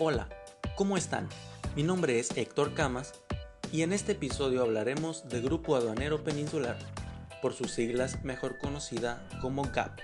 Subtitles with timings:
[0.00, 0.28] Hola,
[0.76, 1.28] ¿cómo están?
[1.74, 3.14] Mi nombre es Héctor Camas
[3.72, 6.78] y en este episodio hablaremos de Grupo Aduanero Peninsular,
[7.42, 9.98] por sus siglas mejor conocida como GAP.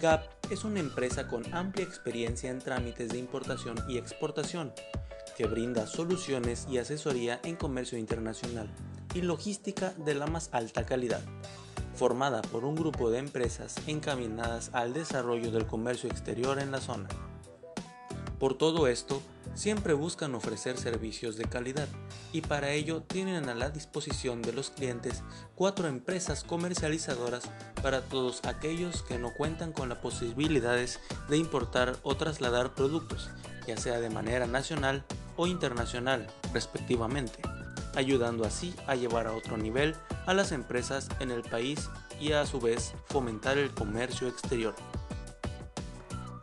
[0.00, 0.22] GAP
[0.52, 4.72] es una empresa con amplia experiencia en trámites de importación y exportación,
[5.36, 8.70] que brinda soluciones y asesoría en comercio internacional
[9.12, 11.22] y logística de la más alta calidad
[11.96, 17.08] formada por un grupo de empresas encaminadas al desarrollo del comercio exterior en la zona.
[18.38, 19.20] Por todo esto,
[19.54, 21.88] siempre buscan ofrecer servicios de calidad
[22.32, 25.24] y para ello tienen a la disposición de los clientes
[25.56, 27.50] cuatro empresas comercializadoras
[27.82, 33.30] para todos aquellos que no cuentan con las posibilidades de importar o trasladar productos,
[33.66, 35.04] ya sea de manera nacional
[35.36, 37.42] o internacional, respectivamente
[37.98, 39.94] ayudando así a llevar a otro nivel
[40.26, 44.74] a las empresas en el país y a su vez fomentar el comercio exterior.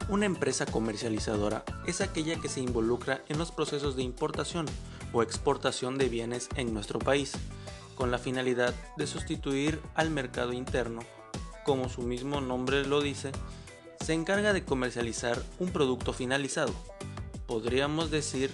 [0.07, 4.67] Una empresa comercializadora es aquella que se involucra en los procesos de importación
[5.13, 7.31] o exportación de bienes en nuestro país,
[7.95, 11.01] con la finalidad de sustituir al mercado interno.
[11.65, 13.31] Como su mismo nombre lo dice,
[13.99, 16.73] se encarga de comercializar un producto finalizado.
[17.47, 18.51] Podríamos decir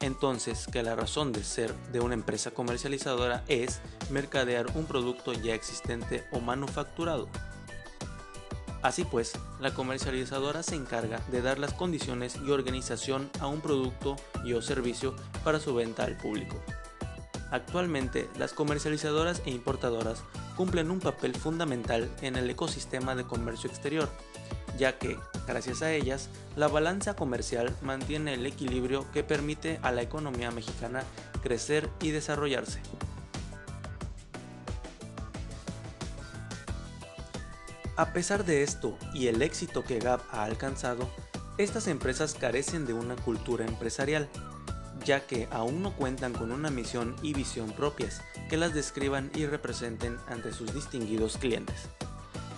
[0.00, 5.54] entonces que la razón de ser de una empresa comercializadora es mercadear un producto ya
[5.54, 7.28] existente o manufacturado.
[8.82, 14.16] Así pues, la comercializadora se encarga de dar las condiciones y organización a un producto
[14.44, 16.60] y o servicio para su venta al público.
[17.52, 20.24] Actualmente, las comercializadoras e importadoras
[20.56, 24.08] cumplen un papel fundamental en el ecosistema de comercio exterior,
[24.78, 30.02] ya que, gracias a ellas, la balanza comercial mantiene el equilibrio que permite a la
[30.02, 31.04] economía mexicana
[31.42, 32.80] crecer y desarrollarse.
[38.02, 41.08] A pesar de esto y el éxito que Gap ha alcanzado,
[41.56, 44.28] estas empresas carecen de una cultura empresarial,
[45.04, 49.46] ya que aún no cuentan con una misión y visión propias que las describan y
[49.46, 51.76] representen ante sus distinguidos clientes.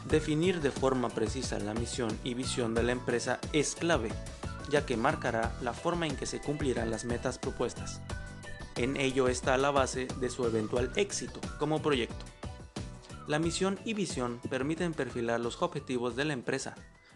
[0.09, 4.09] Definir de forma precisa la misión y visión de la empresa es clave,
[4.71, 8.01] ya que marcará la forma en que se cumplirán las metas propuestas.
[8.77, 12.25] En ello está la base de su eventual éxito como proyecto.
[13.27, 16.75] La misión y visión permiten perfilar los objetivos de la empresa,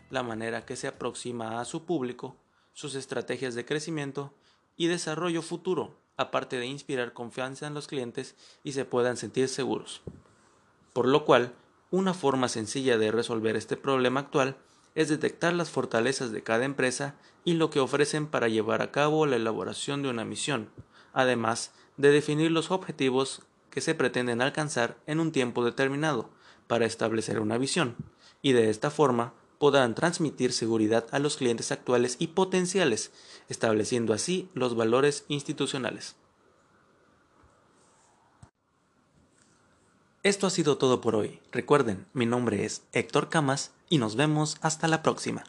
[0.09, 2.35] la manera que se aproxima a su público,
[2.73, 4.33] sus estrategias de crecimiento
[4.75, 10.01] y desarrollo futuro, aparte de inspirar confianza en los clientes y se puedan sentir seguros.
[10.95, 11.53] Por lo cual,
[11.91, 14.57] una forma sencilla de resolver este problema actual
[14.95, 19.27] es detectar las fortalezas de cada empresa y lo que ofrecen para llevar a cabo
[19.27, 20.71] la elaboración de una misión,
[21.13, 26.31] además de definir los objetivos que se pretenden alcanzar en un tiempo determinado
[26.67, 27.97] para establecer una visión,
[28.43, 33.11] y de esta forma podrán transmitir seguridad a los clientes actuales y potenciales,
[33.49, 36.17] estableciendo así los valores institucionales.
[40.23, 41.41] Esto ha sido todo por hoy.
[41.53, 45.45] Recuerden, mi nombre es Héctor Camas y nos vemos hasta la próxima.